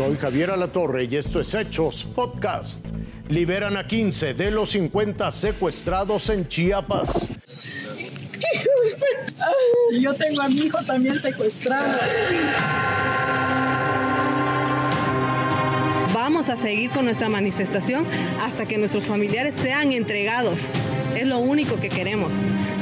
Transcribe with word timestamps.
Soy 0.00 0.16
Javier 0.16 0.50
Alatorre 0.50 1.04
y 1.04 1.16
esto 1.16 1.42
es 1.42 1.52
Hechos 1.52 2.04
Podcast. 2.04 2.82
Liberan 3.28 3.76
a 3.76 3.86
15 3.86 4.32
de 4.32 4.50
los 4.50 4.70
50 4.70 5.30
secuestrados 5.30 6.30
en 6.30 6.48
Chiapas. 6.48 7.28
Yo 10.00 10.14
tengo 10.14 10.40
a 10.40 10.48
mi 10.48 10.62
hijo 10.62 10.78
también 10.86 11.20
secuestrado. 11.20 11.98
Vamos 16.22 16.50
a 16.50 16.56
seguir 16.56 16.90
con 16.90 17.06
nuestra 17.06 17.30
manifestación 17.30 18.04
hasta 18.42 18.66
que 18.66 18.76
nuestros 18.76 19.06
familiares 19.06 19.54
sean 19.54 19.90
entregados. 19.90 20.68
Es 21.16 21.26
lo 21.26 21.38
único 21.38 21.80
que 21.80 21.88
queremos. 21.88 22.34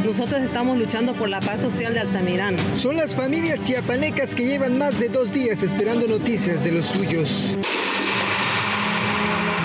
Nosotros 0.05 0.43
estamos 0.43 0.77
luchando 0.77 1.15
por 1.15 1.29
la 1.29 1.39
paz 1.39 1.61
social 1.61 1.95
de 1.95 2.01
Altamirano. 2.01 2.59
Son 2.75 2.97
las 2.97 3.15
familias 3.15 3.63
chiapanecas 3.63 4.35
que 4.35 4.45
llevan 4.45 4.77
más 4.77 4.99
de 4.99 5.09
dos 5.09 5.31
días 5.31 5.63
esperando 5.63 6.09
noticias 6.09 6.65
de 6.65 6.73
los 6.73 6.87
suyos. 6.87 7.55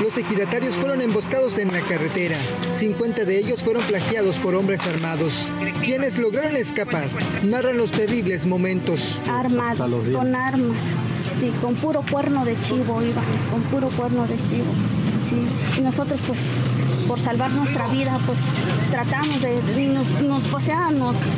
Los 0.04 0.20
ejidatarios 0.20 0.76
fueron 0.76 1.02
emboscados 1.02 1.58
en 1.58 1.72
la 1.72 1.82
carretera. 1.82 2.38
50 2.74 3.26
de 3.26 3.40
ellos 3.40 3.64
fueron 3.64 3.82
plagiados 3.86 4.38
por 4.38 4.54
hombres 4.54 4.86
armados. 4.86 5.52
Quienes 5.84 6.20
lograron 6.20 6.58
escapar 6.58 7.10
narran 7.44 7.78
los 7.78 7.90
terribles 7.90 8.46
momentos. 8.46 9.20
Armados, 9.28 10.04
con 10.14 10.36
armas. 10.36 10.78
Sí, 11.44 11.52
con 11.62 11.76
puro 11.76 12.02
cuerno 12.10 12.46
de 12.46 12.58
chivo 12.62 13.02
iban, 13.02 13.26
con 13.52 13.62
puro 13.64 13.90
cuerno 13.90 14.26
de 14.26 14.38
chivo. 14.48 14.72
Sí, 15.28 15.46
y 15.78 15.82
nosotros 15.82 16.22
pues 16.26 16.40
por 17.06 17.20
salvar 17.20 17.52
nuestra 17.52 17.86
vida 17.90 18.18
pues 18.26 18.40
tratamos 18.90 19.42
de, 19.42 19.62
nos, 19.88 20.08
nos 20.22 20.46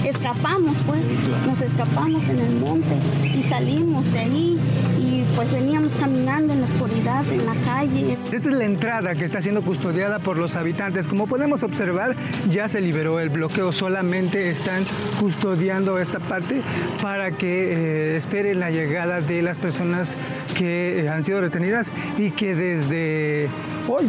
escapamos 0.04 0.78
pues, 0.86 1.02
nos 1.48 1.59
escapamos 1.59 2.28
en 2.28 2.40
el 2.40 2.52
monte 2.59 3.00
y 3.36 3.42
salimos 3.42 4.11
de 4.11 4.20
ahí 4.20 4.59
y 5.00 5.14
pues 5.36 5.52
veníamos 5.52 5.95
caminando 5.95 6.54
en 6.54 6.62
la 6.62 6.68
oscuridad, 6.68 7.26
en 7.31 7.45
la 7.45 7.56
calle. 7.66 8.18
Esta 8.31 8.50
es 8.50 8.56
la 8.56 8.66
entrada 8.66 9.16
que 9.16 9.26
está 9.26 9.42
siendo 9.42 9.62
custodiada 9.62 10.20
por 10.20 10.38
los 10.38 10.56
habitantes. 10.56 11.08
Como 11.08 11.28
podemos 11.28 11.64
observar, 11.64 12.16
ya 12.50 12.67
se 12.67 12.82
liberó 12.82 13.20
el 13.20 13.30
bloqueo, 13.30 13.72
solamente 13.72 14.50
están 14.50 14.86
custodiando 15.20 16.00
esta 16.00 16.20
parte 16.20 16.62
para 17.02 17.32
que 17.32 17.73
eh, 17.73 18.17
esperen 18.17 18.59
la 18.59 18.72
llegada 18.72 19.22
de 19.22 19.42
las 19.42 19.58
personas 19.58 20.16
que 20.58 21.02
eh, 21.02 21.09
han 21.09 21.23
sido 21.23 21.42
retenidas 21.42 21.92
y 22.17 22.32
que 22.32 22.56
desde 22.56 23.50
hoy 23.88 24.06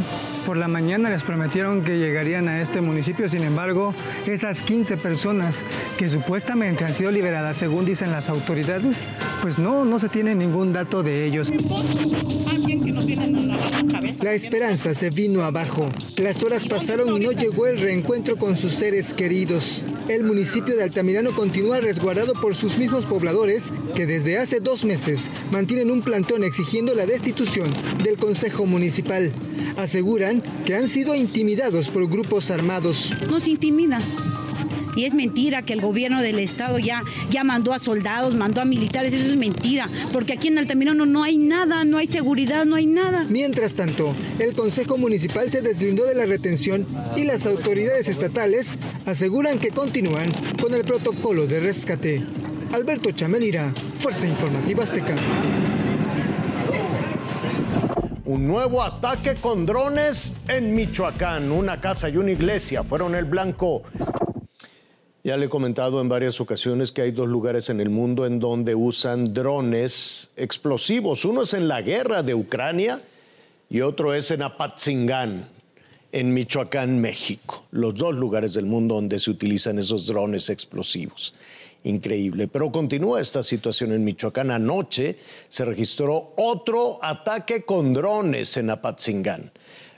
por 0.46 0.56
la 0.56 0.68
mañana 0.68 1.10
les 1.10 1.24
prometieron 1.24 1.82
que 1.82 1.98
llegarían 1.98 2.46
a 2.46 2.62
este 2.62 2.80
municipio, 2.80 3.28
sin 3.28 3.42
embargo, 3.42 3.92
esas 4.26 4.60
15 4.60 4.96
personas 4.96 5.64
que 5.98 6.08
supuestamente 6.08 6.84
han 6.84 6.94
sido 6.94 7.10
liberadas, 7.10 7.56
según 7.56 7.84
dicen 7.84 8.12
las 8.12 8.28
autoridades, 8.28 9.02
pues 9.42 9.58
no, 9.58 9.84
no 9.84 9.98
se 9.98 10.08
tiene 10.08 10.36
ningún 10.36 10.72
dato 10.72 11.02
de 11.02 11.26
ellos. 11.26 11.50
La 14.22 14.32
esperanza 14.32 14.94
se 14.94 15.10
vino 15.10 15.42
abajo. 15.42 15.88
Las 16.16 16.42
horas 16.44 16.64
pasaron 16.64 17.16
y 17.16 17.24
no 17.24 17.32
llegó 17.32 17.66
el 17.66 17.80
reencuentro 17.80 18.36
con 18.36 18.56
sus 18.56 18.72
seres 18.72 19.12
queridos. 19.12 19.82
El 20.08 20.22
municipio 20.22 20.76
de 20.76 20.84
Altamirano 20.84 21.34
continúa 21.34 21.80
resguardado 21.80 22.34
por 22.34 22.54
sus 22.54 22.78
mismos 22.78 23.06
pobladores 23.06 23.72
que 23.94 24.06
desde 24.06 24.38
hace 24.38 24.60
dos 24.60 24.84
meses 24.84 25.28
mantienen 25.50 25.90
un 25.90 26.02
plantón 26.02 26.44
exigiendo 26.44 26.94
la 26.94 27.06
destitución 27.06 27.68
del 28.04 28.16
Consejo 28.16 28.66
Municipal. 28.66 29.32
Aseguran 29.76 30.42
que 30.64 30.76
han 30.76 30.86
sido 30.86 31.16
intimidados 31.16 31.88
por 31.88 32.08
grupos 32.08 32.52
armados. 32.52 33.14
Nos 33.28 33.48
intimidan. 33.48 34.00
Y 34.96 35.04
es 35.04 35.14
mentira 35.14 35.62
que 35.62 35.74
el 35.74 35.80
gobierno 35.80 36.22
del 36.22 36.38
estado 36.38 36.78
ya, 36.78 37.02
ya 37.30 37.44
mandó 37.44 37.72
a 37.72 37.78
soldados, 37.78 38.34
mandó 38.34 38.62
a 38.62 38.64
militares. 38.64 39.14
Eso 39.14 39.30
es 39.30 39.36
mentira. 39.36 39.88
Porque 40.12 40.32
aquí 40.32 40.48
en 40.48 40.58
Altamirano 40.58 41.06
no 41.06 41.22
hay 41.22 41.36
nada, 41.36 41.84
no 41.84 41.98
hay 41.98 42.06
seguridad, 42.06 42.64
no 42.64 42.76
hay 42.76 42.86
nada. 42.86 43.26
Mientras 43.28 43.74
tanto, 43.74 44.14
el 44.38 44.54
Consejo 44.54 44.96
Municipal 44.96 45.52
se 45.52 45.60
deslindó 45.60 46.04
de 46.04 46.14
la 46.14 46.26
retención 46.26 46.86
y 47.14 47.24
las 47.24 47.46
autoridades 47.46 48.08
estatales 48.08 48.78
aseguran 49.04 49.58
que 49.58 49.68
continúan 49.68 50.32
con 50.60 50.74
el 50.74 50.82
protocolo 50.82 51.46
de 51.46 51.60
rescate. 51.60 52.22
Alberto 52.72 53.10
Chamelira, 53.12 53.72
Fuerza 53.98 54.26
Informativa 54.26 54.84
Azteca. 54.84 55.14
Un 58.26 58.48
nuevo 58.48 58.82
ataque 58.82 59.36
con 59.36 59.64
drones 59.64 60.32
en 60.48 60.74
Michoacán. 60.74 61.52
Una 61.52 61.80
casa 61.80 62.08
y 62.08 62.16
una 62.16 62.32
iglesia 62.32 62.82
fueron 62.82 63.14
el 63.14 63.24
blanco. 63.24 63.84
Ya 65.26 65.36
le 65.36 65.46
he 65.46 65.48
comentado 65.48 66.00
en 66.00 66.08
varias 66.08 66.40
ocasiones 66.40 66.92
que 66.92 67.02
hay 67.02 67.10
dos 67.10 67.26
lugares 67.26 67.68
en 67.68 67.80
el 67.80 67.90
mundo 67.90 68.26
en 68.26 68.38
donde 68.38 68.76
usan 68.76 69.34
drones 69.34 70.30
explosivos. 70.36 71.24
Uno 71.24 71.42
es 71.42 71.52
en 71.52 71.66
la 71.66 71.82
guerra 71.82 72.22
de 72.22 72.32
Ucrania 72.32 73.02
y 73.68 73.80
otro 73.80 74.14
es 74.14 74.30
en 74.30 74.42
Apatzingán, 74.42 75.48
en 76.12 76.32
Michoacán, 76.32 77.00
México. 77.00 77.64
Los 77.72 77.96
dos 77.96 78.14
lugares 78.14 78.54
del 78.54 78.66
mundo 78.66 78.94
donde 78.94 79.18
se 79.18 79.32
utilizan 79.32 79.80
esos 79.80 80.06
drones 80.06 80.48
explosivos 80.48 81.34
increíble. 81.82 82.46
Pero 82.46 82.70
continúa 82.70 83.20
esta 83.20 83.42
situación 83.42 83.90
en 83.90 84.04
Michoacán. 84.04 84.52
Anoche 84.52 85.18
se 85.48 85.64
registró 85.64 86.34
otro 86.36 87.00
ataque 87.02 87.64
con 87.64 87.92
drones 87.92 88.56
en 88.58 88.70
Apatzingán. 88.70 89.50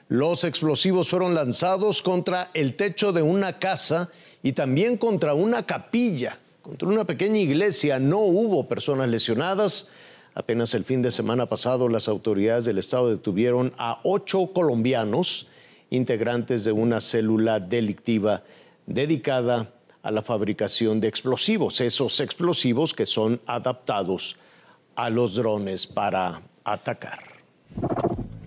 Los 0.09 0.45
explosivos 0.45 1.10
fueron 1.10 1.34
lanzados 1.34 2.00
contra 2.00 2.50
el 2.55 2.77
techo 2.77 3.12
de 3.12 3.21
una 3.21 3.59
casa 3.59 4.10
y 4.43 4.53
también 4.53 4.97
contra 4.97 5.34
una 5.34 5.66
capilla, 5.66 6.38
contra 6.62 6.88
una 6.88 7.04
pequeña 7.04 7.38
iglesia. 7.38 7.99
No 7.99 8.21
hubo 8.21 8.69
personas 8.69 9.09
lesionadas. 9.09 9.88
Apenas 10.34 10.75
el 10.75 10.84
fin 10.84 11.03
de 11.03 11.10
semana 11.10 11.47
pasado 11.47 11.88
las 11.88 12.09
autoridades 12.09 12.65
del 12.65 12.78
estado 12.78 13.10
detuvieron 13.10 13.72
a 13.78 14.00
ocho 14.04 14.53
colombianos 14.53 15.48
integrantes 15.91 16.65
de 16.65 16.72
una 16.72 17.00
célula 17.00 17.60
delictiva 17.60 18.43
dedicada 18.87 19.72
a 20.03 20.10
la 20.10 20.22
fabricación 20.22 21.00
de 21.00 21.09
explosivos, 21.09 21.81
esos 21.81 22.21
explosivos 22.21 22.94
que 22.94 23.06
son 23.06 23.41
adaptados 23.47 24.37
a 24.94 25.10
los 25.10 25.34
drones 25.34 25.87
para 25.87 26.43
atacar. 26.65 27.22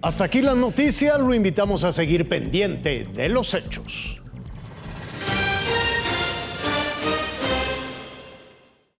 Hasta 0.01 0.23
aquí 0.23 0.41
las 0.41 0.57
noticias, 0.57 1.19
lo 1.19 1.33
invitamos 1.33 1.83
a 1.83 1.91
seguir 1.91 2.27
pendiente 2.27 3.05
de 3.13 3.29
los 3.29 3.53
hechos. 3.53 4.20